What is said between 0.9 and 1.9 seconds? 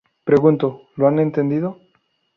¿lo han entendido?